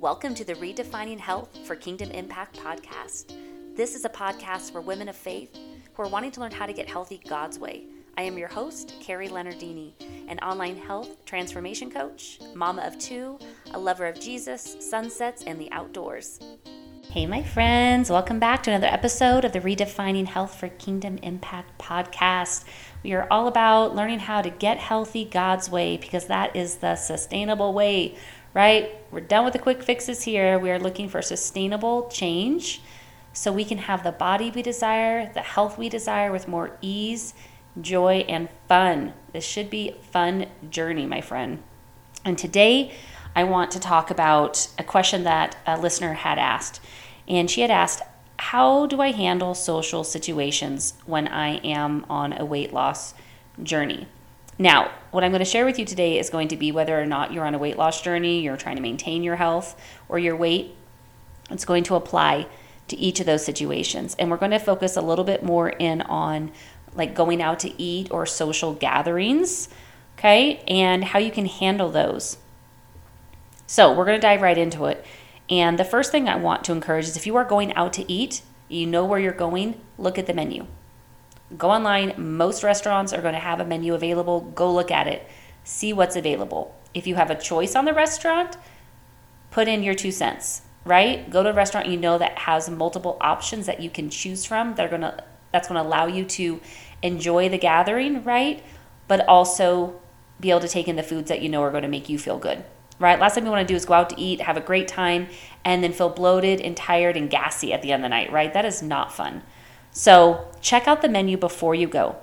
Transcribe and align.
Welcome 0.00 0.34
to 0.36 0.44
the 0.46 0.54
Redefining 0.54 1.18
Health 1.18 1.58
for 1.66 1.76
Kingdom 1.76 2.10
Impact 2.12 2.56
podcast. 2.56 3.36
This 3.76 3.94
is 3.94 4.06
a 4.06 4.08
podcast 4.08 4.72
for 4.72 4.80
women 4.80 5.10
of 5.10 5.14
faith 5.14 5.54
who 5.92 6.02
are 6.02 6.08
wanting 6.08 6.30
to 6.30 6.40
learn 6.40 6.52
how 6.52 6.64
to 6.64 6.72
get 6.72 6.88
healthy 6.88 7.20
God's 7.28 7.58
way. 7.58 7.84
I 8.16 8.22
am 8.22 8.38
your 8.38 8.48
host, 8.48 8.94
Carrie 9.02 9.28
Leonardini, 9.28 9.92
an 10.26 10.38
online 10.38 10.78
health 10.78 11.22
transformation 11.26 11.90
coach, 11.90 12.40
mama 12.54 12.80
of 12.86 12.98
two, 12.98 13.38
a 13.74 13.78
lover 13.78 14.06
of 14.06 14.18
Jesus, 14.18 14.78
sunsets, 14.80 15.44
and 15.46 15.60
the 15.60 15.70
outdoors. 15.70 16.40
Hey, 17.10 17.26
my 17.26 17.42
friends, 17.42 18.08
welcome 18.08 18.38
back 18.38 18.62
to 18.62 18.70
another 18.70 18.86
episode 18.86 19.44
of 19.44 19.52
the 19.52 19.60
Redefining 19.60 20.26
Health 20.26 20.54
for 20.54 20.68
Kingdom 20.68 21.18
Impact 21.24 21.78
podcast. 21.78 22.64
We 23.02 23.12
are 23.12 23.26
all 23.30 23.48
about 23.48 23.94
learning 23.94 24.20
how 24.20 24.40
to 24.40 24.48
get 24.48 24.78
healthy 24.78 25.26
God's 25.26 25.68
way 25.68 25.98
because 25.98 26.26
that 26.26 26.56
is 26.56 26.76
the 26.76 26.96
sustainable 26.96 27.74
way 27.74 28.16
right? 28.54 28.96
We're 29.10 29.20
done 29.20 29.44
with 29.44 29.52
the 29.52 29.58
quick 29.58 29.82
fixes 29.82 30.22
here. 30.22 30.58
We 30.58 30.70
are 30.70 30.78
looking 30.78 31.08
for 31.08 31.22
sustainable 31.22 32.08
change 32.08 32.82
so 33.32 33.52
we 33.52 33.64
can 33.64 33.78
have 33.78 34.02
the 34.02 34.12
body 34.12 34.50
we 34.50 34.62
desire, 34.62 35.30
the 35.32 35.40
health 35.40 35.78
we 35.78 35.88
desire 35.88 36.32
with 36.32 36.48
more 36.48 36.76
ease, 36.80 37.34
joy, 37.80 38.24
and 38.28 38.48
fun. 38.68 39.14
This 39.32 39.44
should 39.44 39.70
be 39.70 39.94
fun 40.10 40.46
journey, 40.68 41.06
my 41.06 41.20
friend. 41.20 41.62
And 42.24 42.36
today 42.36 42.92
I 43.34 43.44
want 43.44 43.70
to 43.72 43.80
talk 43.80 44.10
about 44.10 44.68
a 44.78 44.84
question 44.84 45.24
that 45.24 45.56
a 45.66 45.78
listener 45.78 46.14
had 46.14 46.38
asked. 46.38 46.80
And 47.28 47.48
she 47.48 47.60
had 47.60 47.70
asked, 47.70 48.02
How 48.38 48.86
do 48.86 49.00
I 49.00 49.12
handle 49.12 49.54
social 49.54 50.02
situations 50.02 50.94
when 51.06 51.28
I 51.28 51.58
am 51.58 52.04
on 52.10 52.32
a 52.32 52.44
weight 52.44 52.72
loss 52.72 53.14
journey? 53.62 54.08
Now, 54.60 54.90
what 55.10 55.24
I'm 55.24 55.30
going 55.30 55.38
to 55.38 55.46
share 55.46 55.64
with 55.64 55.78
you 55.78 55.86
today 55.86 56.18
is 56.18 56.28
going 56.28 56.48
to 56.48 56.56
be 56.56 56.70
whether 56.70 57.00
or 57.00 57.06
not 57.06 57.32
you're 57.32 57.46
on 57.46 57.54
a 57.54 57.58
weight 57.58 57.78
loss 57.78 58.02
journey, 58.02 58.42
you're 58.42 58.58
trying 58.58 58.76
to 58.76 58.82
maintain 58.82 59.22
your 59.22 59.36
health 59.36 59.74
or 60.06 60.18
your 60.18 60.36
weight. 60.36 60.74
It's 61.50 61.64
going 61.64 61.82
to 61.84 61.94
apply 61.94 62.46
to 62.88 62.96
each 62.98 63.20
of 63.20 63.26
those 63.26 63.42
situations. 63.42 64.14
And 64.18 64.30
we're 64.30 64.36
going 64.36 64.50
to 64.50 64.58
focus 64.58 64.98
a 64.98 65.00
little 65.00 65.24
bit 65.24 65.42
more 65.42 65.70
in 65.70 66.02
on 66.02 66.52
like 66.94 67.14
going 67.14 67.40
out 67.40 67.58
to 67.60 67.82
eat 67.82 68.10
or 68.10 68.26
social 68.26 68.74
gatherings, 68.74 69.70
okay, 70.18 70.58
and 70.68 71.04
how 71.04 71.18
you 71.18 71.30
can 71.30 71.46
handle 71.46 71.88
those. 71.88 72.36
So, 73.66 73.94
we're 73.94 74.04
going 74.04 74.18
to 74.18 74.26
dive 74.26 74.42
right 74.42 74.58
into 74.58 74.84
it. 74.84 75.06
And 75.48 75.78
the 75.78 75.86
first 75.86 76.12
thing 76.12 76.28
I 76.28 76.36
want 76.36 76.64
to 76.64 76.72
encourage 76.72 77.06
is 77.06 77.16
if 77.16 77.26
you 77.26 77.34
are 77.36 77.46
going 77.46 77.72
out 77.76 77.94
to 77.94 78.12
eat, 78.12 78.42
you 78.68 78.86
know 78.86 79.06
where 79.06 79.18
you're 79.18 79.32
going, 79.32 79.80
look 79.96 80.18
at 80.18 80.26
the 80.26 80.34
menu. 80.34 80.66
Go 81.56 81.70
online. 81.70 82.14
Most 82.16 82.62
restaurants 82.62 83.12
are 83.12 83.22
going 83.22 83.34
to 83.34 83.40
have 83.40 83.60
a 83.60 83.64
menu 83.64 83.94
available. 83.94 84.40
Go 84.40 84.72
look 84.72 84.90
at 84.90 85.06
it. 85.06 85.26
See 85.64 85.92
what's 85.92 86.16
available. 86.16 86.74
If 86.94 87.06
you 87.06 87.16
have 87.16 87.30
a 87.30 87.34
choice 87.34 87.74
on 87.74 87.84
the 87.84 87.94
restaurant, 87.94 88.56
put 89.50 89.68
in 89.68 89.82
your 89.82 89.94
two 89.94 90.12
cents, 90.12 90.62
right? 90.84 91.28
Go 91.30 91.42
to 91.42 91.50
a 91.50 91.54
restaurant 91.54 91.88
you 91.88 91.96
know 91.96 92.18
that 92.18 92.38
has 92.38 92.70
multiple 92.70 93.16
options 93.20 93.66
that 93.66 93.80
you 93.80 93.90
can 93.90 94.10
choose 94.10 94.44
from. 94.44 94.74
They're 94.74 94.88
going 94.88 95.02
to 95.02 95.24
that's 95.52 95.68
going 95.68 95.82
to 95.82 95.88
allow 95.88 96.06
you 96.06 96.24
to 96.24 96.60
enjoy 97.02 97.48
the 97.48 97.58
gathering, 97.58 98.22
right? 98.22 98.62
But 99.08 99.26
also 99.26 100.00
be 100.38 100.50
able 100.50 100.60
to 100.60 100.68
take 100.68 100.88
in 100.88 100.96
the 100.96 101.02
foods 101.02 101.28
that 101.28 101.42
you 101.42 101.48
know 101.48 101.62
are 101.62 101.70
going 101.70 101.82
to 101.82 101.88
make 101.88 102.08
you 102.08 102.18
feel 102.18 102.38
good. 102.38 102.64
Right? 102.98 103.18
Last 103.18 103.34
thing 103.34 103.44
you 103.46 103.50
want 103.50 103.66
to 103.66 103.72
do 103.72 103.76
is 103.76 103.86
go 103.86 103.94
out 103.94 104.10
to 104.10 104.20
eat, 104.20 104.42
have 104.42 104.58
a 104.58 104.60
great 104.60 104.86
time, 104.86 105.28
and 105.64 105.82
then 105.82 105.92
feel 105.92 106.10
bloated 106.10 106.60
and 106.60 106.76
tired 106.76 107.16
and 107.16 107.30
gassy 107.30 107.72
at 107.72 107.80
the 107.80 107.92
end 107.92 108.02
of 108.02 108.04
the 108.04 108.10
night, 108.10 108.30
right? 108.30 108.52
That 108.52 108.66
is 108.66 108.82
not 108.82 109.12
fun. 109.12 109.42
So 109.92 110.48
check 110.60 110.86
out 110.86 111.02
the 111.02 111.08
menu 111.08 111.36
before 111.36 111.74
you 111.74 111.88
go. 111.88 112.16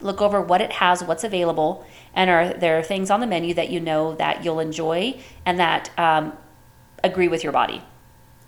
Look 0.00 0.20
over 0.20 0.40
what 0.40 0.60
it 0.60 0.72
has, 0.72 1.02
what's 1.04 1.22
available, 1.22 1.86
and 2.12 2.28
are 2.28 2.52
there 2.54 2.82
things 2.82 3.10
on 3.10 3.20
the 3.20 3.26
menu 3.26 3.54
that 3.54 3.70
you 3.70 3.78
know 3.78 4.14
that 4.16 4.44
you'll 4.44 4.58
enjoy 4.58 5.20
and 5.46 5.60
that 5.60 5.96
um, 5.96 6.32
agree 7.04 7.28
with 7.28 7.44
your 7.44 7.52
body, 7.52 7.82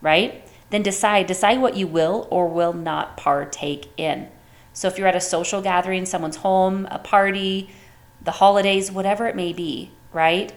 right? 0.03 0.47
Then 0.71 0.83
decide 0.83 1.27
decide 1.27 1.61
what 1.61 1.77
you 1.77 1.87
will 1.87 2.27
or 2.31 2.49
will 2.49 2.73
not 2.73 3.17
partake 3.17 3.89
in. 3.97 4.29
So 4.73 4.89
if 4.89 4.99
you're 4.99 5.06
at 5.06 5.15
a 5.15 5.21
social 5.21 5.62
gathering, 5.62 6.05
someone's 6.05 6.37
home, 6.37 6.89
a 6.91 6.99
party, 6.99 7.71
the 8.21 8.33
holidays, 8.33 8.91
whatever 8.91 9.28
it 9.28 9.37
may 9.37 9.53
be, 9.53 9.93
right? 10.12 10.53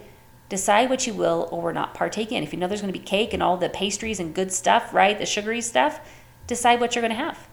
Decide 0.48 0.90
what 0.90 1.06
you 1.06 1.14
will 1.14 1.48
or 1.52 1.62
will 1.62 1.74
not 1.74 1.94
partake 1.94 2.32
in. 2.32 2.42
If 2.42 2.52
you 2.52 2.58
know 2.58 2.66
there's 2.66 2.80
going 2.80 2.92
to 2.92 2.98
be 2.98 3.04
cake 3.04 3.32
and 3.32 3.42
all 3.42 3.56
the 3.56 3.68
pastries 3.68 4.18
and 4.18 4.34
good 4.34 4.50
stuff, 4.50 4.92
right? 4.92 5.16
The 5.16 5.26
sugary 5.26 5.60
stuff, 5.60 6.00
decide 6.48 6.80
what 6.80 6.96
you're 6.96 7.02
going 7.02 7.16
to 7.16 7.24
have 7.24 7.48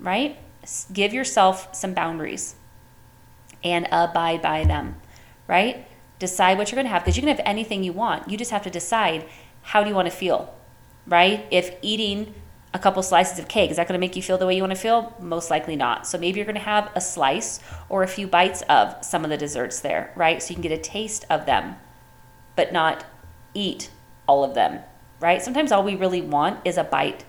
right? 0.00 0.38
Give 0.92 1.12
yourself 1.12 1.74
some 1.74 1.94
boundaries 1.94 2.56
and 3.62 3.86
abide 3.92 4.42
by 4.42 4.64
them, 4.64 4.96
right? 5.46 5.86
Decide 6.18 6.58
what 6.58 6.70
you're 6.70 6.76
going 6.76 6.86
to 6.86 6.90
have 6.90 7.02
because 7.02 7.16
you 7.16 7.22
can 7.22 7.34
have 7.34 7.44
anything 7.44 7.82
you 7.82 7.92
want. 7.92 8.30
You 8.30 8.36
just 8.36 8.50
have 8.50 8.62
to 8.62 8.70
decide 8.70 9.26
how 9.62 9.82
do 9.82 9.88
you 9.88 9.94
want 9.94 10.06
to 10.06 10.14
feel, 10.14 10.54
right? 11.06 11.46
If 11.50 11.76
eating 11.82 12.34
a 12.72 12.78
couple 12.78 13.02
slices 13.02 13.38
of 13.38 13.48
cake, 13.48 13.70
is 13.70 13.76
that 13.76 13.88
going 13.88 13.98
to 13.98 14.06
make 14.06 14.16
you 14.16 14.22
feel 14.22 14.38
the 14.38 14.46
way 14.46 14.54
you 14.54 14.62
want 14.62 14.74
to 14.74 14.78
feel? 14.78 15.14
Most 15.18 15.50
likely 15.50 15.76
not. 15.76 16.06
So 16.06 16.18
maybe 16.18 16.38
you're 16.38 16.46
going 16.46 16.54
to 16.54 16.60
have 16.60 16.90
a 16.94 17.00
slice 17.00 17.60
or 17.88 18.02
a 18.02 18.08
few 18.08 18.26
bites 18.26 18.62
of 18.68 19.04
some 19.04 19.24
of 19.24 19.30
the 19.30 19.36
desserts 19.36 19.80
there, 19.80 20.12
right? 20.14 20.42
So 20.42 20.50
you 20.50 20.54
can 20.54 20.62
get 20.62 20.72
a 20.72 20.78
taste 20.78 21.24
of 21.28 21.46
them, 21.46 21.76
but 22.54 22.72
not 22.72 23.04
eat 23.54 23.90
all 24.28 24.44
of 24.44 24.54
them, 24.54 24.80
right? 25.20 25.42
Sometimes 25.42 25.72
all 25.72 25.82
we 25.82 25.96
really 25.96 26.22
want 26.22 26.60
is 26.64 26.78
a 26.78 26.84
bite, 26.84 27.24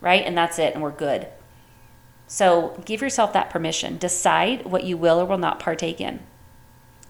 right? 0.00 0.22
And 0.24 0.36
that's 0.36 0.58
it, 0.58 0.74
and 0.74 0.82
we're 0.82 0.90
good. 0.90 1.28
So 2.26 2.80
give 2.84 3.02
yourself 3.02 3.32
that 3.32 3.50
permission. 3.50 3.98
Decide 3.98 4.64
what 4.64 4.84
you 4.84 4.96
will 4.96 5.20
or 5.20 5.24
will 5.24 5.38
not 5.38 5.60
partake 5.60 6.00
in. 6.00 6.20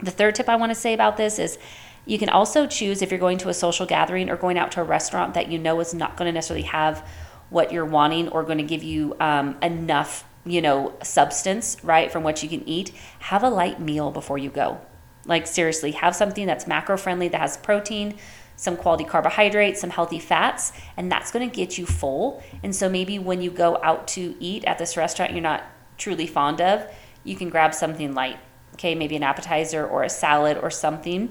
The 0.01 0.11
third 0.11 0.35
tip 0.35 0.49
I 0.49 0.57
want 0.57 0.71
to 0.71 0.75
say 0.75 0.93
about 0.93 1.17
this 1.17 1.39
is 1.39 1.59
you 2.07 2.19
can 2.19 2.29
also 2.29 2.67
choose 2.67 3.01
if 3.01 3.11
you're 3.11 3.21
going 3.21 3.39
to 3.39 3.49
a 3.49 3.55
social 3.55 3.87
gathering 3.87 4.29
or 4.29 4.37
going 4.37 4.59
out 4.59 4.73
to 4.73 4.81
a 4.81 4.85
restaurant 4.85 5.35
that 5.35 5.51
you 5.51 5.59
know 5.59 5.81
is 5.81 5.95
not 5.95 6.17
going 6.17 6.29
to 6.29 6.33
necessarily 6.33 6.67
have 6.67 7.07
what 7.51 7.73
you're 7.73 7.85
wanting 7.85 8.29
or 8.29 8.43
going 8.43 8.59
to 8.59 8.65
give 8.65 8.83
you 8.83 9.17
um, 9.21 9.57
enough, 9.63 10.25
you 10.45 10.61
know, 10.61 10.93
substance, 11.03 11.77
right, 11.83 12.11
from 12.11 12.23
what 12.23 12.43
you 12.43 12.49
can 12.49 12.69
eat. 12.69 12.91
Have 13.21 13.43
a 13.43 13.49
light 13.49 13.81
meal 13.81 14.11
before 14.11 14.37
you 14.37 14.51
go. 14.51 14.81
Like, 15.27 15.47
seriously, 15.47 15.93
have 15.93 16.15
something 16.15 16.47
that's 16.47 16.67
macro 16.67 16.97
friendly, 16.97 17.29
that 17.29 17.41
has 17.41 17.57
protein, 17.57 18.19
some 18.57 18.77
quality 18.77 19.05
carbohydrates, 19.05 19.81
some 19.81 19.91
healthy 19.91 20.19
fats, 20.19 20.73
and 20.97 21.11
that's 21.11 21.31
going 21.31 21.49
to 21.49 21.55
get 21.55 21.79
you 21.79 21.87
full. 21.87 22.43
And 22.63 22.75
so 22.75 22.89
maybe 22.89 23.19
when 23.19 23.41
you 23.41 23.51
go 23.51 23.79
out 23.83 24.07
to 24.09 24.37
eat 24.39 24.65
at 24.65 24.79
this 24.79 24.97
restaurant 24.97 25.33
you're 25.33 25.41
not 25.41 25.65
truly 25.97 26.27
fond 26.27 26.61
of, 26.61 26.87
you 27.25 27.37
can 27.37 27.49
grab 27.49 27.75
something 27.75 28.15
light. 28.15 28.39
Okay, 28.75 28.95
maybe 28.95 29.17
an 29.17 29.23
appetizer 29.23 29.87
or 29.87 30.03
a 30.03 30.11
salad 30.11 30.59
or 30.59 30.71
something 30.71 31.31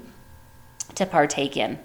to 0.94 1.06
partake 1.06 1.56
in. 1.56 1.78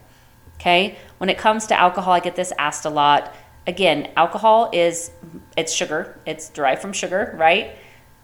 Okay? 0.56 0.98
When 1.18 1.30
it 1.30 1.38
comes 1.38 1.68
to 1.68 1.80
alcohol, 1.80 2.14
I 2.14 2.20
get 2.20 2.36
this 2.36 2.52
asked 2.58 2.86
a 2.86 2.90
lot. 2.90 3.34
Again, 3.68 4.12
alcohol 4.16 4.70
is 4.74 5.12
it's 5.56 5.74
sugar. 5.74 6.20
It's 6.26 6.50
derived 6.50 6.82
from 6.82 6.94
sugar, 6.94 7.36
right? 7.38 7.76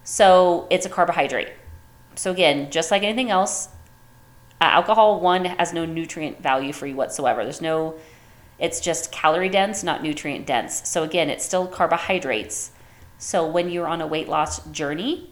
So, 0.03 0.67
it's 0.69 0.85
a 0.85 0.89
carbohydrate. 0.89 1.49
So 2.15 2.31
again, 2.31 2.71
just 2.71 2.91
like 2.91 3.03
anything 3.03 3.29
else, 3.29 3.69
uh, 4.61 4.65
alcohol, 4.65 5.19
one, 5.19 5.45
has 5.45 5.73
no 5.73 5.85
nutrient 5.85 6.41
value 6.41 6.73
for 6.73 6.87
you 6.87 6.95
whatsoever. 6.95 7.43
There's 7.43 7.61
no, 7.61 7.95
it's 8.57 8.79
just 8.79 9.11
calorie 9.11 9.49
dense, 9.49 9.83
not 9.83 10.01
nutrient 10.01 10.45
dense. 10.45 10.87
So 10.87 11.03
again, 11.03 11.29
it's 11.29 11.43
still 11.43 11.67
carbohydrates. 11.67 12.71
So 13.17 13.45
when 13.47 13.69
you're 13.69 13.87
on 13.87 14.01
a 14.01 14.07
weight 14.07 14.29
loss 14.29 14.65
journey, 14.67 15.29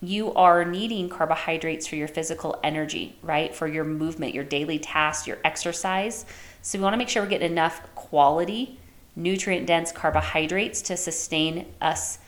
you 0.00 0.32
are 0.34 0.64
needing 0.64 1.08
carbohydrates 1.08 1.86
for 1.86 1.96
your 1.96 2.08
physical 2.08 2.58
energy, 2.62 3.16
right? 3.22 3.54
For 3.54 3.66
your 3.66 3.84
movement, 3.84 4.34
your 4.34 4.44
daily 4.44 4.78
tasks, 4.78 5.26
your 5.26 5.38
exercise. 5.44 6.24
So 6.62 6.78
we 6.78 6.84
want 6.84 6.92
to 6.92 6.98
make 6.98 7.08
sure 7.08 7.22
we're 7.22 7.28
getting 7.28 7.50
enough 7.50 7.94
quality, 7.94 8.78
nutrient 9.16 9.66
dense 9.66 9.90
carbohydrates 9.90 10.82
to 10.82 10.96
sustain 10.96 11.66
us 11.80 12.18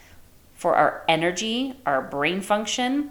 for 0.54 0.74
our 0.74 1.04
energy, 1.08 1.78
our 1.86 2.02
brain 2.02 2.40
function, 2.40 3.10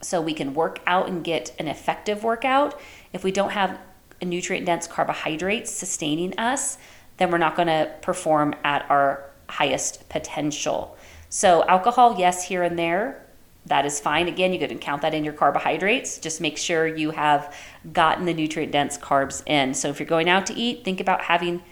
so 0.00 0.20
we 0.20 0.32
can 0.32 0.54
work 0.54 0.80
out 0.86 1.08
and 1.08 1.24
get 1.24 1.54
an 1.58 1.68
effective 1.68 2.22
workout. 2.22 2.78
If 3.12 3.24
we 3.24 3.32
don't 3.32 3.50
have 3.50 3.78
nutrient 4.22 4.66
dense 4.66 4.86
carbohydrates 4.86 5.70
sustaining 5.70 6.38
us, 6.38 6.78
then 7.16 7.30
we're 7.30 7.38
not 7.38 7.56
going 7.56 7.68
to 7.68 7.92
perform 8.02 8.54
at 8.64 8.88
our 8.90 9.24
highest 9.48 10.08
potential. 10.08 10.96
So, 11.28 11.64
alcohol, 11.66 12.16
yes, 12.18 12.44
here 12.44 12.62
and 12.62 12.78
there, 12.78 13.24
that 13.66 13.84
is 13.84 14.00
fine. 14.00 14.28
Again, 14.28 14.52
you 14.52 14.58
can 14.58 14.78
count 14.78 15.02
that 15.02 15.14
in 15.14 15.24
your 15.24 15.34
carbohydrates. 15.34 16.18
Just 16.18 16.40
make 16.40 16.56
sure 16.56 16.86
you 16.86 17.10
have 17.10 17.54
gotten 17.92 18.24
the 18.24 18.32
nutrient 18.32 18.72
dense 18.72 18.96
carbs 18.96 19.42
in. 19.46 19.74
So, 19.74 19.88
if 19.88 20.00
you're 20.00 20.08
going 20.08 20.28
out 20.28 20.46
to 20.46 20.54
eat, 20.54 20.84
think 20.84 21.00
about 21.00 21.22
having, 21.22 21.62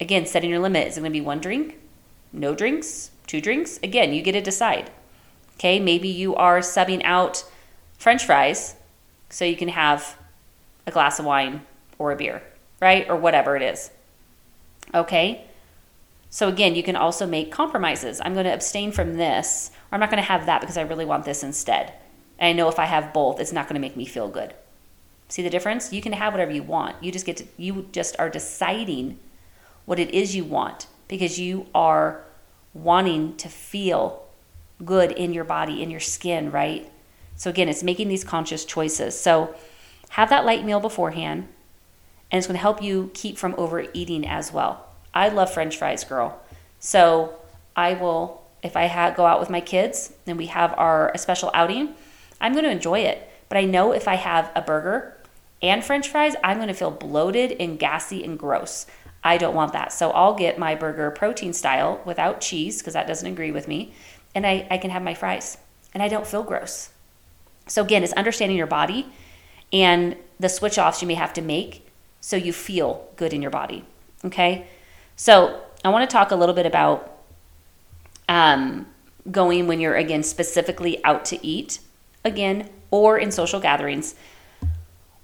again, 0.00 0.24
setting 0.24 0.50
your 0.50 0.60
limit. 0.60 0.88
Is 0.88 0.96
it 0.96 1.00
going 1.00 1.12
to 1.12 1.18
be 1.18 1.20
one 1.20 1.40
drink? 1.40 1.78
No 2.32 2.54
drinks? 2.54 3.10
Two 3.26 3.40
drinks? 3.40 3.78
Again, 3.82 4.14
you 4.14 4.22
get 4.22 4.32
to 4.32 4.40
decide. 4.40 4.90
Okay, 5.54 5.78
maybe 5.78 6.08
you 6.08 6.34
are 6.34 6.60
subbing 6.60 7.02
out 7.04 7.44
french 8.02 8.26
fries 8.26 8.74
so 9.30 9.44
you 9.44 9.56
can 9.56 9.68
have 9.68 10.18
a 10.88 10.90
glass 10.90 11.20
of 11.20 11.24
wine 11.24 11.62
or 11.98 12.10
a 12.10 12.16
beer, 12.16 12.42
right? 12.80 13.08
Or 13.08 13.14
whatever 13.14 13.54
it 13.54 13.62
is. 13.62 13.92
Okay? 14.92 15.44
So 16.28 16.48
again, 16.48 16.74
you 16.74 16.82
can 16.82 16.96
also 16.96 17.26
make 17.26 17.52
compromises. 17.52 18.20
I'm 18.24 18.34
going 18.34 18.46
to 18.46 18.52
abstain 18.52 18.90
from 18.90 19.16
this, 19.18 19.70
or 19.70 19.94
I'm 19.94 20.00
not 20.00 20.10
going 20.10 20.22
to 20.22 20.28
have 20.28 20.46
that 20.46 20.60
because 20.60 20.76
I 20.76 20.82
really 20.82 21.04
want 21.04 21.24
this 21.24 21.44
instead. 21.44 21.92
And 22.40 22.48
I 22.48 22.52
know 22.52 22.68
if 22.68 22.80
I 22.80 22.86
have 22.86 23.12
both, 23.12 23.38
it's 23.38 23.52
not 23.52 23.68
going 23.68 23.74
to 23.74 23.80
make 23.80 23.96
me 23.96 24.04
feel 24.04 24.28
good. 24.28 24.52
See 25.28 25.42
the 25.42 25.50
difference? 25.50 25.92
You 25.92 26.02
can 26.02 26.12
have 26.12 26.32
whatever 26.32 26.50
you 26.50 26.64
want. 26.64 27.00
You 27.02 27.12
just 27.12 27.24
get 27.24 27.36
to, 27.36 27.46
you 27.56 27.88
just 27.92 28.16
are 28.18 28.28
deciding 28.28 29.20
what 29.84 30.00
it 30.00 30.10
is 30.10 30.34
you 30.34 30.44
want 30.44 30.88
because 31.06 31.38
you 31.38 31.66
are 31.72 32.24
wanting 32.74 33.36
to 33.36 33.48
feel 33.48 34.24
good 34.84 35.12
in 35.12 35.32
your 35.32 35.44
body, 35.44 35.82
in 35.82 35.90
your 35.90 36.00
skin, 36.00 36.50
right? 36.50 36.90
So 37.36 37.50
again, 37.50 37.68
it's 37.68 37.82
making 37.82 38.08
these 38.08 38.24
conscious 38.24 38.64
choices. 38.64 39.18
So 39.18 39.54
have 40.10 40.28
that 40.30 40.44
light 40.44 40.64
meal 40.64 40.80
beforehand, 40.80 41.48
and 42.30 42.38
it's 42.38 42.46
going 42.46 42.56
to 42.56 42.60
help 42.60 42.82
you 42.82 43.10
keep 43.14 43.38
from 43.38 43.54
overeating 43.56 44.26
as 44.26 44.52
well. 44.52 44.86
I 45.14 45.28
love 45.28 45.52
French 45.52 45.76
fries, 45.76 46.04
girl. 46.04 46.40
So 46.78 47.34
I 47.76 47.94
will, 47.94 48.42
if 48.62 48.76
I 48.76 48.86
ha- 48.86 49.10
go 49.10 49.26
out 49.26 49.40
with 49.40 49.50
my 49.50 49.60
kids 49.60 50.12
and 50.26 50.38
we 50.38 50.46
have 50.46 50.74
our 50.76 51.10
a 51.12 51.18
special 51.18 51.50
outing, 51.54 51.94
I'm 52.40 52.52
going 52.52 52.64
to 52.64 52.70
enjoy 52.70 53.00
it. 53.00 53.28
But 53.48 53.58
I 53.58 53.64
know 53.64 53.92
if 53.92 54.08
I 54.08 54.14
have 54.14 54.50
a 54.54 54.62
burger 54.62 55.16
and 55.62 55.84
French 55.84 56.08
fries, 56.08 56.34
I'm 56.42 56.56
going 56.56 56.68
to 56.68 56.74
feel 56.74 56.90
bloated 56.90 57.56
and 57.60 57.78
gassy 57.78 58.24
and 58.24 58.38
gross. 58.38 58.86
I 59.22 59.38
don't 59.38 59.54
want 59.54 59.72
that. 59.74 59.92
So 59.92 60.10
I'll 60.10 60.34
get 60.34 60.58
my 60.58 60.74
burger 60.74 61.10
protein 61.10 61.52
style 61.52 62.00
without 62.04 62.40
cheese 62.40 62.78
because 62.78 62.94
that 62.94 63.06
doesn't 63.06 63.26
agree 63.30 63.52
with 63.52 63.68
me. 63.68 63.94
And 64.34 64.46
I, 64.46 64.66
I 64.70 64.78
can 64.78 64.90
have 64.90 65.02
my 65.02 65.14
fries 65.14 65.58
and 65.94 66.02
I 66.02 66.08
don't 66.08 66.26
feel 66.26 66.42
gross. 66.42 66.90
So 67.66 67.82
again, 67.82 68.02
it's 68.02 68.12
understanding 68.14 68.56
your 68.56 68.66
body 68.66 69.06
and 69.72 70.16
the 70.38 70.48
switch 70.48 70.78
offs 70.78 71.00
you 71.02 71.08
may 71.08 71.14
have 71.14 71.32
to 71.34 71.42
make 71.42 71.86
so 72.20 72.36
you 72.36 72.52
feel 72.52 73.08
good 73.16 73.32
in 73.32 73.42
your 73.42 73.50
body. 73.50 73.84
Okay. 74.24 74.66
So 75.16 75.60
I 75.84 75.88
want 75.88 76.08
to 76.08 76.12
talk 76.12 76.30
a 76.30 76.36
little 76.36 76.54
bit 76.54 76.66
about 76.66 77.20
um, 78.28 78.86
going 79.30 79.66
when 79.66 79.80
you're 79.80 79.96
again 79.96 80.22
specifically 80.22 81.02
out 81.04 81.24
to 81.26 81.46
eat 81.46 81.80
again 82.24 82.68
or 82.90 83.18
in 83.18 83.30
social 83.30 83.60
gatherings 83.60 84.14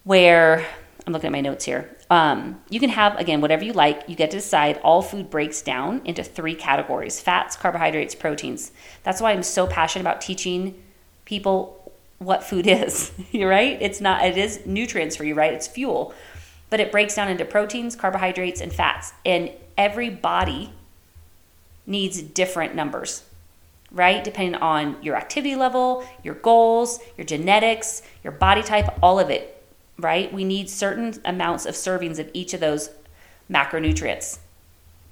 where 0.04 0.66
I'm 1.06 1.12
looking 1.12 1.28
at 1.28 1.32
my 1.32 1.40
notes 1.40 1.64
here. 1.64 1.94
Um, 2.10 2.60
you 2.70 2.80
can 2.80 2.90
have 2.90 3.16
again 3.18 3.40
whatever 3.40 3.64
you 3.64 3.72
like. 3.72 4.08
You 4.08 4.16
get 4.16 4.30
to 4.30 4.38
decide. 4.38 4.78
All 4.78 5.02
food 5.02 5.30
breaks 5.30 5.62
down 5.62 6.00
into 6.04 6.22
three 6.24 6.54
categories: 6.54 7.20
fats, 7.20 7.56
carbohydrates, 7.56 8.14
proteins. 8.14 8.72
That's 9.02 9.20
why 9.20 9.32
I'm 9.32 9.42
so 9.42 9.66
passionate 9.66 10.02
about 10.02 10.20
teaching 10.20 10.82
people 11.24 11.77
what 12.18 12.44
food 12.44 12.66
is. 12.66 13.12
Right. 13.34 13.80
It's 13.80 14.00
not. 14.00 14.24
It 14.24 14.36
is 14.36 14.66
nutrients 14.66 15.14
for 15.14 15.24
you, 15.24 15.34
right? 15.34 15.52
It's 15.52 15.66
fuel, 15.66 16.12
but 16.70 16.80
it 16.80 16.90
breaks 16.90 17.14
down 17.14 17.28
into 17.28 17.44
proteins, 17.44 17.94
carbohydrates, 17.94 18.60
and 18.60 18.72
fats. 18.72 19.12
And 19.24 19.50
every 19.76 20.10
body 20.10 20.72
needs 21.86 22.20
different 22.20 22.74
numbers, 22.74 23.22
right? 23.92 24.24
Depending 24.24 24.56
on 24.56 25.00
your 25.02 25.14
activity 25.14 25.54
level, 25.56 26.06
your 26.22 26.34
goals, 26.34 27.00
your 27.16 27.24
genetics, 27.24 28.02
your 28.24 28.32
body 28.32 28.62
type, 28.62 28.98
all 29.02 29.20
of 29.20 29.30
it, 29.30 29.62
right? 29.98 30.32
We 30.32 30.44
need 30.44 30.68
certain 30.68 31.14
amounts 31.24 31.64
of 31.64 31.74
servings 31.74 32.18
of 32.18 32.28
each 32.34 32.52
of 32.54 32.60
those 32.60 32.90
macronutrients. 33.50 34.38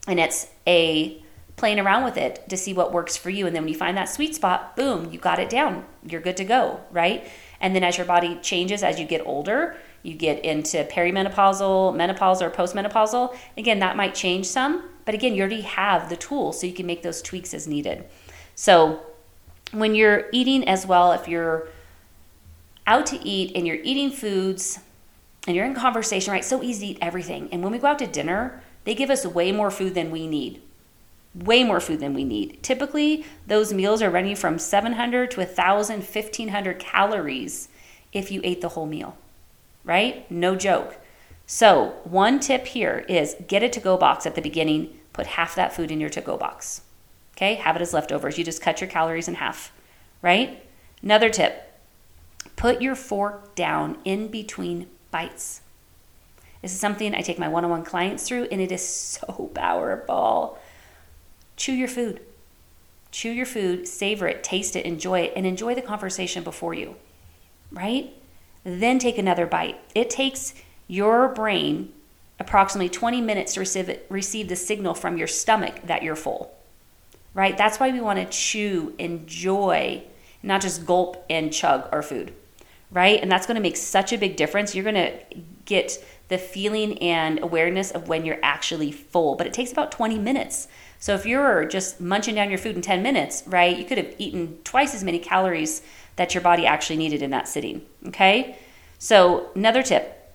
And 0.08 0.18
it's 0.20 0.48
a 0.66 1.22
playing 1.56 1.80
around 1.80 2.04
with 2.04 2.18
it 2.18 2.48
to 2.50 2.56
see 2.56 2.72
what 2.72 2.92
works 2.92 3.16
for 3.16 3.30
you. 3.30 3.46
And 3.46 3.56
then 3.56 3.62
when 3.62 3.72
you 3.72 3.78
find 3.78 3.96
that 3.96 4.10
sweet 4.10 4.34
spot, 4.34 4.76
boom, 4.76 5.10
you 5.10 5.18
got 5.18 5.38
it 5.38 5.48
down. 5.48 5.84
You're 6.06 6.20
good 6.20 6.36
to 6.36 6.44
go, 6.44 6.80
right? 6.90 7.26
And 7.60 7.74
then 7.74 7.82
as 7.82 7.96
your 7.96 8.06
body 8.06 8.38
changes 8.42 8.82
as 8.82 9.00
you 9.00 9.06
get 9.06 9.26
older, 9.26 9.76
you 10.02 10.14
get 10.14 10.44
into 10.44 10.84
perimenopausal, 10.84 11.94
menopausal, 11.94 12.42
or 12.42 12.50
postmenopausal, 12.50 13.36
again, 13.56 13.78
that 13.78 13.96
might 13.96 14.14
change 14.14 14.46
some. 14.46 14.90
But 15.06 15.14
again, 15.14 15.34
you 15.34 15.40
already 15.40 15.62
have 15.62 16.10
the 16.10 16.16
tools 16.16 16.60
so 16.60 16.66
you 16.66 16.74
can 16.74 16.86
make 16.86 17.02
those 17.02 17.22
tweaks 17.22 17.54
as 17.54 17.66
needed. 17.66 18.04
So 18.54 19.06
when 19.72 19.94
you're 19.94 20.26
eating 20.32 20.68
as 20.68 20.86
well, 20.86 21.12
if 21.12 21.26
you're 21.26 21.68
out 22.86 23.06
to 23.06 23.26
eat 23.26 23.52
and 23.56 23.66
you're 23.66 23.80
eating 23.82 24.10
foods 24.10 24.78
and 25.46 25.56
you're 25.56 25.64
in 25.64 25.74
conversation, 25.74 26.32
right? 26.32 26.44
So 26.44 26.62
easy 26.62 26.88
to 26.88 26.92
eat 26.92 26.98
everything. 27.00 27.48
And 27.50 27.62
when 27.62 27.72
we 27.72 27.78
go 27.78 27.88
out 27.88 27.98
to 28.00 28.06
dinner, 28.06 28.62
they 28.84 28.94
give 28.94 29.10
us 29.10 29.24
way 29.24 29.52
more 29.52 29.70
food 29.70 29.94
than 29.94 30.10
we 30.10 30.26
need 30.26 30.60
way 31.36 31.62
more 31.64 31.80
food 31.80 32.00
than 32.00 32.14
we 32.14 32.24
need. 32.24 32.62
Typically, 32.62 33.24
those 33.46 33.72
meals 33.72 34.02
are 34.02 34.10
running 34.10 34.36
from 34.36 34.58
700 34.58 35.30
to 35.32 35.40
1,000, 35.40 35.96
1,500 35.98 36.78
calories 36.78 37.68
if 38.12 38.30
you 38.30 38.40
ate 38.42 38.60
the 38.60 38.70
whole 38.70 38.86
meal, 38.86 39.16
right? 39.84 40.28
No 40.30 40.56
joke. 40.56 40.98
So, 41.46 41.94
one 42.04 42.40
tip 42.40 42.66
here 42.66 43.04
is 43.08 43.36
get 43.46 43.62
a 43.62 43.68
to 43.68 43.80
go 43.80 43.96
box 43.96 44.26
at 44.26 44.34
the 44.34 44.42
beginning, 44.42 44.98
put 45.12 45.26
half 45.26 45.54
that 45.54 45.74
food 45.74 45.90
in 45.90 46.00
your 46.00 46.10
to 46.10 46.20
go 46.20 46.36
box. 46.36 46.80
Okay, 47.36 47.54
have 47.54 47.76
it 47.76 47.82
as 47.82 47.92
leftovers. 47.92 48.38
You 48.38 48.44
just 48.44 48.62
cut 48.62 48.80
your 48.80 48.88
calories 48.88 49.28
in 49.28 49.34
half, 49.34 49.70
right? 50.22 50.62
Another 51.02 51.28
tip 51.28 51.62
put 52.56 52.80
your 52.80 52.94
fork 52.94 53.54
down 53.54 53.98
in 54.04 54.28
between 54.28 54.88
bites. 55.10 55.60
This 56.62 56.72
is 56.72 56.80
something 56.80 57.14
I 57.14 57.20
take 57.20 57.38
my 57.38 57.48
one 57.48 57.64
on 57.64 57.70
one 57.70 57.84
clients 57.84 58.26
through, 58.26 58.44
and 58.44 58.60
it 58.60 58.72
is 58.72 58.86
so 58.88 59.50
powerful. 59.54 60.58
Chew 61.56 61.72
your 61.72 61.88
food. 61.88 62.20
Chew 63.10 63.30
your 63.30 63.46
food, 63.46 63.88
savor 63.88 64.28
it, 64.28 64.44
taste 64.44 64.76
it, 64.76 64.84
enjoy 64.84 65.20
it, 65.20 65.32
and 65.34 65.46
enjoy 65.46 65.74
the 65.74 65.82
conversation 65.82 66.42
before 66.42 66.74
you, 66.74 66.96
right? 67.72 68.12
Then 68.62 68.98
take 68.98 69.16
another 69.16 69.46
bite. 69.46 69.80
It 69.94 70.10
takes 70.10 70.54
your 70.86 71.28
brain 71.28 71.92
approximately 72.38 72.90
20 72.90 73.20
minutes 73.20 73.54
to 73.54 73.60
receive, 73.60 73.88
it, 73.88 74.06
receive 74.10 74.48
the 74.48 74.56
signal 74.56 74.94
from 74.94 75.16
your 75.16 75.28
stomach 75.28 75.80
that 75.86 76.02
you're 76.02 76.16
full, 76.16 76.54
right? 77.32 77.56
That's 77.56 77.80
why 77.80 77.90
we 77.90 78.00
want 78.00 78.18
to 78.18 78.26
chew, 78.26 78.94
enjoy, 78.98 80.02
not 80.42 80.60
just 80.60 80.84
gulp 80.84 81.24
and 81.30 81.52
chug 81.52 81.88
our 81.92 82.02
food, 82.02 82.34
right? 82.90 83.20
And 83.20 83.32
that's 83.32 83.46
going 83.46 83.54
to 83.54 83.62
make 83.62 83.76
such 83.76 84.12
a 84.12 84.18
big 84.18 84.36
difference. 84.36 84.74
You're 84.74 84.84
going 84.84 84.94
to 84.94 85.12
get 85.64 86.04
the 86.28 86.38
feeling 86.38 86.98
and 86.98 87.42
awareness 87.42 87.90
of 87.90 88.08
when 88.08 88.24
you're 88.24 88.40
actually 88.42 88.92
full, 88.92 89.36
but 89.36 89.46
it 89.46 89.52
takes 89.52 89.72
about 89.72 89.92
20 89.92 90.18
minutes. 90.18 90.68
So 91.06 91.14
if 91.14 91.24
you're 91.24 91.64
just 91.66 92.00
munching 92.00 92.34
down 92.34 92.48
your 92.48 92.58
food 92.58 92.74
in 92.74 92.82
10 92.82 93.00
minutes, 93.00 93.44
right, 93.46 93.78
you 93.78 93.84
could 93.84 93.96
have 93.96 94.12
eaten 94.18 94.58
twice 94.64 94.92
as 94.92 95.04
many 95.04 95.20
calories 95.20 95.80
that 96.16 96.34
your 96.34 96.40
body 96.40 96.66
actually 96.66 96.96
needed 96.96 97.22
in 97.22 97.30
that 97.30 97.46
sitting. 97.46 97.86
Okay? 98.08 98.58
So, 98.98 99.50
another 99.54 99.84
tip 99.84 100.34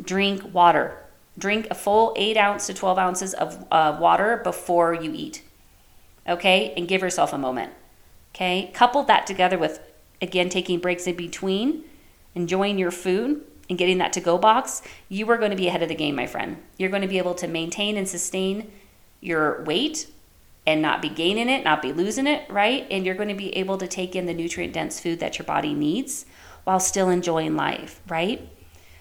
drink 0.00 0.54
water. 0.54 0.96
Drink 1.36 1.66
a 1.72 1.74
full 1.74 2.14
8 2.14 2.36
ounce 2.36 2.68
to 2.68 2.74
12 2.74 2.98
ounces 2.98 3.34
of 3.34 3.66
uh, 3.72 3.98
water 4.00 4.40
before 4.44 4.94
you 4.94 5.12
eat. 5.12 5.42
Okay? 6.28 6.72
And 6.76 6.86
give 6.86 7.00
yourself 7.00 7.32
a 7.32 7.38
moment. 7.38 7.72
Okay? 8.32 8.70
Couple 8.74 9.02
that 9.02 9.26
together 9.26 9.58
with, 9.58 9.80
again, 10.22 10.50
taking 10.50 10.78
breaks 10.78 11.08
in 11.08 11.16
between, 11.16 11.82
enjoying 12.36 12.78
your 12.78 12.92
food, 12.92 13.44
and 13.68 13.76
getting 13.76 13.98
that 13.98 14.12
to 14.12 14.20
go 14.20 14.38
box, 14.38 14.82
you 15.08 15.28
are 15.28 15.36
going 15.36 15.50
to 15.50 15.56
be 15.56 15.66
ahead 15.66 15.82
of 15.82 15.88
the 15.88 15.96
game, 15.96 16.14
my 16.14 16.28
friend. 16.28 16.62
You're 16.78 16.90
going 16.90 17.02
to 17.02 17.08
be 17.08 17.18
able 17.18 17.34
to 17.34 17.48
maintain 17.48 17.96
and 17.96 18.08
sustain 18.08 18.70
your 19.20 19.62
weight 19.64 20.08
and 20.66 20.82
not 20.82 21.00
be 21.00 21.08
gaining 21.08 21.48
it, 21.48 21.64
not 21.64 21.80
be 21.80 21.92
losing 21.92 22.26
it, 22.26 22.48
right? 22.50 22.86
And 22.90 23.06
you're 23.06 23.14
going 23.14 23.28
to 23.28 23.34
be 23.34 23.56
able 23.56 23.78
to 23.78 23.86
take 23.86 24.16
in 24.16 24.26
the 24.26 24.34
nutrient 24.34 24.72
dense 24.72 24.98
food 24.98 25.20
that 25.20 25.38
your 25.38 25.46
body 25.46 25.74
needs 25.74 26.26
while 26.64 26.80
still 26.80 27.08
enjoying 27.08 27.54
life, 27.54 28.00
right? 28.08 28.48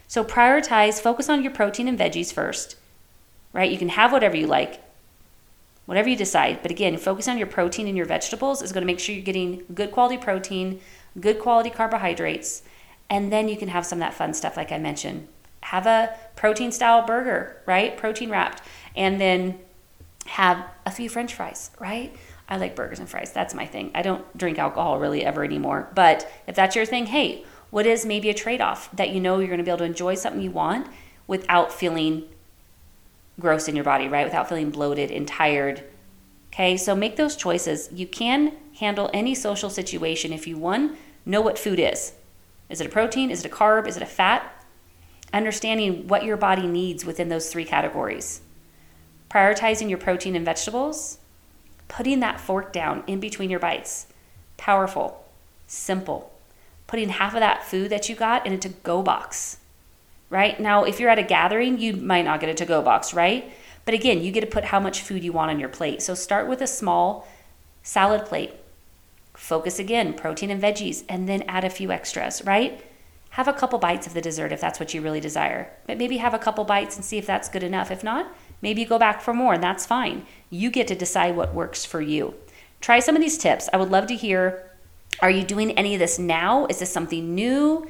So 0.07 0.23
prioritize, 0.23 1.01
focus 1.01 1.29
on 1.29 1.41
your 1.41 1.51
protein 1.51 1.87
and 1.87 1.97
veggies 1.97 2.31
first, 2.31 2.75
right? 3.53 3.71
You 3.71 3.79
can 3.79 3.89
have 3.89 4.11
whatever 4.11 4.37
you 4.37 4.45
like, 4.45 4.79
whatever 5.87 6.07
you 6.07 6.15
decide. 6.15 6.61
But 6.61 6.69
again, 6.69 6.97
focus 6.97 7.27
on 7.27 7.39
your 7.39 7.47
protein 7.47 7.87
and 7.87 7.97
your 7.97 8.05
vegetables 8.05 8.61
is 8.61 8.71
going 8.71 8.83
to 8.83 8.87
make 8.87 8.99
sure 8.99 9.15
you're 9.15 9.23
getting 9.23 9.63
good 9.73 9.91
quality 9.91 10.17
protein, 10.17 10.79
good 11.19 11.39
quality 11.39 11.71
carbohydrates, 11.71 12.61
and 13.09 13.31
then 13.31 13.47
you 13.47 13.57
can 13.57 13.69
have 13.69 13.85
some 13.85 13.97
of 13.97 14.01
that 14.01 14.13
fun 14.13 14.33
stuff 14.33 14.57
like 14.57 14.71
I 14.71 14.77
mentioned. 14.77 15.27
Have 15.61 15.87
a 15.87 16.15
protein 16.35 16.71
style 16.71 17.05
burger, 17.05 17.61
right? 17.65 17.97
Protein 17.97 18.29
wrapped. 18.29 18.61
And 18.95 19.19
then 19.19 19.57
have 20.25 20.65
a 20.85 20.91
few 20.91 21.09
french 21.09 21.33
fries, 21.33 21.71
right? 21.79 22.15
I 22.47 22.57
like 22.57 22.75
burgers 22.75 22.99
and 22.99 23.09
fries. 23.09 23.31
That's 23.31 23.53
my 23.53 23.65
thing. 23.65 23.91
I 23.95 24.01
don't 24.01 24.37
drink 24.37 24.59
alcohol 24.59 24.99
really 24.99 25.23
ever 25.23 25.43
anymore. 25.43 25.89
But 25.95 26.31
if 26.47 26.55
that's 26.55 26.75
your 26.75 26.85
thing, 26.85 27.07
hey, 27.07 27.45
what 27.69 27.85
is 27.85 28.05
maybe 28.05 28.29
a 28.29 28.33
trade 28.33 28.61
off 28.61 28.91
that 28.95 29.09
you 29.09 29.19
know 29.19 29.39
you're 29.39 29.47
going 29.47 29.59
to 29.59 29.63
be 29.63 29.71
able 29.71 29.79
to 29.79 29.85
enjoy 29.85 30.15
something 30.15 30.41
you 30.41 30.51
want 30.51 30.87
without 31.27 31.71
feeling 31.71 32.23
gross 33.39 33.67
in 33.67 33.75
your 33.75 33.83
body, 33.83 34.07
right? 34.07 34.25
Without 34.25 34.47
feeling 34.47 34.69
bloated 34.69 35.11
and 35.11 35.27
tired. 35.27 35.83
Okay, 36.53 36.77
so 36.77 36.95
make 36.95 37.15
those 37.15 37.35
choices. 37.35 37.89
You 37.91 38.07
can 38.07 38.53
handle 38.79 39.09
any 39.13 39.35
social 39.35 39.69
situation 39.69 40.31
if 40.31 40.47
you, 40.47 40.57
one, 40.57 40.97
know 41.25 41.41
what 41.41 41.59
food 41.59 41.79
is. 41.79 42.13
Is 42.69 42.79
it 42.79 42.87
a 42.87 42.89
protein? 42.89 43.29
Is 43.29 43.43
it 43.43 43.51
a 43.51 43.53
carb? 43.53 43.87
Is 43.87 43.97
it 43.97 44.03
a 44.03 44.07
fat? 44.07 44.51
Understanding 45.33 46.07
what 46.07 46.23
your 46.23 46.37
body 46.37 46.67
needs 46.67 47.03
within 47.03 47.29
those 47.29 47.49
three 47.49 47.65
categories 47.65 48.41
prioritizing 49.35 49.89
your 49.89 49.97
protein 49.97 50.33
and 50.33 50.45
vegetables, 50.45 51.17
putting 51.89 52.21
that 52.21 52.39
fork 52.39 52.71
down 52.71 53.03
in 53.05 53.19
between 53.19 53.49
your 53.49 53.59
bites. 53.59 54.07
Powerful, 54.55 55.25
simple. 55.67 56.31
Putting 56.87 57.09
half 57.09 57.33
of 57.33 57.41
that 57.41 57.65
food 57.65 57.89
that 57.89 58.07
you 58.07 58.15
got 58.15 58.47
in 58.47 58.53
a 58.53 58.57
to 58.57 58.69
go 58.69 59.03
box, 59.03 59.57
right? 60.29 60.57
Now, 60.57 60.85
if 60.85 61.01
you're 61.01 61.09
at 61.09 61.19
a 61.19 61.23
gathering, 61.23 61.77
you 61.77 61.97
might 61.97 62.23
not 62.23 62.39
get 62.39 62.47
a 62.47 62.53
to 62.53 62.65
go 62.65 62.81
box, 62.81 63.13
right? 63.13 63.51
But 63.83 63.93
again, 63.93 64.23
you 64.23 64.31
get 64.31 64.41
to 64.41 64.47
put 64.47 64.65
how 64.65 64.79
much 64.79 65.01
food 65.01 65.21
you 65.21 65.33
want 65.33 65.51
on 65.51 65.59
your 65.59 65.69
plate. 65.69 66.01
So 66.01 66.13
start 66.13 66.47
with 66.47 66.61
a 66.61 66.67
small 66.67 67.27
salad 67.83 68.25
plate. 68.25 68.53
Focus 69.33 69.79
again, 69.79 70.13
protein 70.13 70.49
and 70.49 70.61
veggies, 70.61 71.03
and 71.09 71.27
then 71.27 71.43
add 71.49 71.65
a 71.65 71.69
few 71.69 71.91
extras, 71.91 72.41
right? 72.45 72.81
have 73.35 73.49
a 73.49 73.53
couple 73.53 73.77
bites 73.77 74.07
of 74.07 74.13
the 74.13 74.21
dessert 74.21 74.53
if 74.53 74.61
that's 74.61 74.79
what 74.79 74.93
you 74.93 75.01
really 75.01 75.19
desire. 75.19 75.69
But 75.87 75.97
maybe 75.97 76.15
have 76.17 76.33
a 76.33 76.39
couple 76.39 76.63
bites 76.63 76.95
and 76.95 77.03
see 77.03 77.17
if 77.17 77.25
that's 77.25 77.49
good 77.49 77.63
enough. 77.63 77.91
If 77.91 78.01
not, 78.01 78.33
maybe 78.65 78.81
you 78.81 78.87
go 78.87 78.97
back 78.97 79.21
for 79.21 79.31
more 79.31 79.53
and 79.53 79.63
that's 79.63 79.85
fine. 79.85 80.25
You 80.49 80.71
get 80.71 80.87
to 80.87 80.95
decide 80.95 81.35
what 81.35 81.53
works 81.53 81.85
for 81.85 82.01
you. 82.01 82.33
Try 82.81 82.99
some 82.99 83.15
of 83.15 83.21
these 83.21 83.37
tips. 83.37 83.69
I 83.71 83.77
would 83.77 83.91
love 83.91 84.07
to 84.07 84.15
hear 84.15 84.71
are 85.19 85.29
you 85.29 85.43
doing 85.43 85.71
any 85.77 85.93
of 85.93 85.99
this 85.99 86.17
now? 86.17 86.65
Is 86.65 86.79
this 86.79 86.91
something 86.91 87.35
new? 87.35 87.87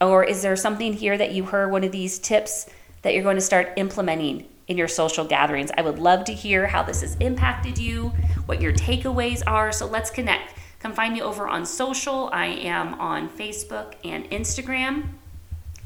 Or 0.00 0.24
is 0.24 0.40
there 0.40 0.54
something 0.54 0.92
here 0.92 1.18
that 1.18 1.32
you 1.32 1.44
heard 1.44 1.72
one 1.72 1.82
of 1.82 1.90
these 1.90 2.20
tips 2.20 2.66
that 3.02 3.14
you're 3.14 3.24
going 3.24 3.36
to 3.36 3.42
start 3.42 3.72
implementing 3.76 4.46
in 4.68 4.78
your 4.78 4.88
social 4.88 5.24
gatherings? 5.24 5.70
I 5.76 5.82
would 5.82 5.98
love 5.98 6.24
to 6.26 6.32
hear 6.32 6.68
how 6.68 6.84
this 6.84 7.00
has 7.02 7.16
impacted 7.16 7.76
you, 7.76 8.12
what 8.46 8.62
your 8.62 8.72
takeaways 8.72 9.42
are. 9.44 9.72
So 9.72 9.86
let's 9.86 10.10
connect. 10.10 10.54
Come 10.78 10.92
find 10.92 11.12
me 11.12 11.20
over 11.20 11.48
on 11.48 11.66
social. 11.66 12.30
I 12.32 12.46
am 12.46 12.94
on 12.94 13.28
Facebook 13.28 13.94
and 14.04 14.30
Instagram. 14.30 15.08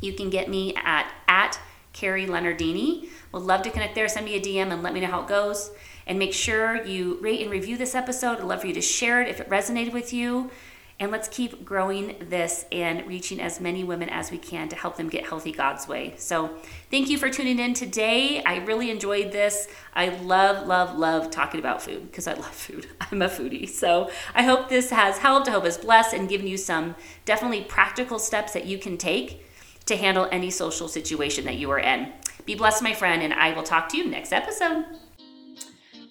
You 0.03 0.13
can 0.13 0.29
get 0.29 0.49
me 0.49 0.75
at, 0.77 1.11
at 1.27 1.59
Carrie 1.97 2.27
Leonardini. 2.27 3.09
Would 3.33 3.43
love 3.43 3.63
to 3.63 3.71
connect 3.71 3.95
there. 3.95 4.07
Send 4.07 4.27
me 4.27 4.37
a 4.37 4.41
DM 4.41 4.71
and 4.71 4.83
let 4.83 4.93
me 4.93 5.01
know 5.01 5.07
how 5.07 5.23
it 5.23 5.29
goes. 5.29 5.71
And 6.07 6.19
make 6.19 6.35
sure 6.35 6.85
you 6.85 7.19
rate 7.21 7.41
and 7.41 7.51
review 7.51 7.77
this 7.77 7.95
episode. 7.95 8.39
I'd 8.39 8.45
love 8.45 8.61
for 8.61 8.67
you 8.67 8.75
to 8.75 8.83
share 8.83 9.23
it 9.23 9.29
if 9.29 9.41
it 9.41 9.49
resonated 9.49 9.93
with 9.93 10.13
you. 10.13 10.51
And 10.99 11.11
let's 11.11 11.29
keep 11.29 11.63
growing 11.65 12.17
this 12.21 12.65
and 12.73 13.07
reaching 13.07 13.39
as 13.41 13.61
many 13.61 13.85
women 13.85 14.09
as 14.09 14.31
we 14.31 14.39
can 14.39 14.69
to 14.71 14.77
help 14.77 14.97
them 14.97 15.11
get 15.11 15.27
healthy 15.27 15.53
God's 15.53 15.87
way. 15.87 16.15
So, 16.17 16.57
thank 16.91 17.11
you 17.11 17.19
for 17.19 17.29
tuning 17.29 17.59
in 17.59 17.75
today. 17.75 18.43
I 18.43 18.59
really 18.59 18.91
enjoyed 18.91 19.31
this. 19.31 19.69
I 19.95 20.09
love, 20.09 20.67
love, 20.67 20.97
love 20.97 21.31
talking 21.31 21.61
about 21.61 21.83
food 21.83 22.11
because 22.11 22.27
I 22.27 22.33
love 22.33 22.55
food. 22.55 22.87
I'm 23.13 23.21
a 23.21 23.29
foodie. 23.29 23.69
So, 23.69 24.11
I 24.35 24.45
hope 24.45 24.71
this 24.71 24.89
has 24.89 25.19
helped. 25.19 25.49
I 25.49 25.51
hope 25.51 25.67
it's 25.67 25.77
blessed 25.77 26.15
and 26.15 26.31
given 26.31 26.47
you 26.47 26.57
some 26.57 26.95
definitely 27.27 27.65
practical 27.65 28.19
steps 28.19 28.55
that 28.55 28.65
you 28.65 28.79
can 28.79 28.97
take 28.97 29.46
to 29.87 29.97
handle 29.97 30.29
any 30.31 30.51
social 30.51 30.89
situation 30.89 31.45
that 31.45 31.57
you 31.57 31.71
are 31.71 31.79
in. 31.79 32.13
Be 32.45 32.55
blessed, 32.55 32.83
my 32.83 32.95
friend, 32.95 33.23
and 33.23 33.33
I 33.33 33.53
will 33.53 33.63
talk 33.63 33.89
to 33.91 33.97
you 33.97 34.05
next 34.07 34.33
episode. 34.33 34.85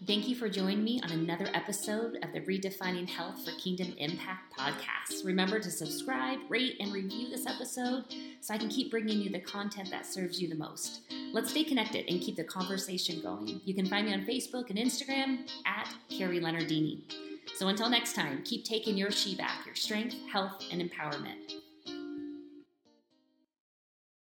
Thank 0.07 0.27
you 0.27 0.35
for 0.35 0.47
joining 0.47 0.83
me 0.83 1.01
on 1.03 1.11
another 1.11 1.47
episode 1.55 2.17
of 2.21 2.31
the 2.31 2.41
Redefining 2.41 3.09
Health 3.09 3.43
for 3.43 3.51
Kingdom 3.59 3.91
Impact 3.97 4.53
podcast. 4.55 5.25
Remember 5.25 5.59
to 5.59 5.71
subscribe, 5.71 6.37
rate, 6.47 6.75
and 6.79 6.93
review 6.93 7.27
this 7.29 7.47
episode 7.47 8.05
so 8.39 8.53
I 8.53 8.59
can 8.59 8.69
keep 8.69 8.91
bringing 8.91 9.19
you 9.19 9.31
the 9.31 9.39
content 9.39 9.89
that 9.89 10.05
serves 10.05 10.39
you 10.39 10.47
the 10.47 10.53
most. 10.53 11.01
Let's 11.33 11.49
stay 11.49 11.63
connected 11.63 12.05
and 12.07 12.21
keep 12.21 12.35
the 12.35 12.43
conversation 12.43 13.19
going. 13.19 13.61
You 13.65 13.73
can 13.73 13.87
find 13.87 14.05
me 14.05 14.13
on 14.13 14.27
Facebook 14.27 14.69
and 14.69 14.77
Instagram 14.77 15.49
at 15.65 15.89
Carrie 16.09 16.39
Leonardini. 16.39 16.99
So 17.55 17.69
until 17.69 17.89
next 17.89 18.13
time, 18.13 18.43
keep 18.43 18.63
taking 18.63 18.95
your 18.95 19.09
she 19.09 19.35
back, 19.35 19.65
your 19.65 19.75
strength, 19.75 20.15
health, 20.31 20.65
and 20.71 20.87
empowerment. 20.87 21.64